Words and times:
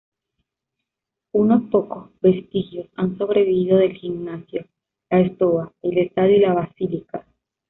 Unos 1.31 1.69
pocos 1.69 2.09
vestigios 2.21 2.89
han 2.95 3.19
sobrevivido 3.19 3.77
del 3.77 3.93
gimnasio, 3.93 4.65
la 5.11 5.29
stoa, 5.29 5.71
el 5.83 5.99
estadio 5.99 6.37
y 6.37 6.39
la 6.39 6.55
basílica. 6.55 7.23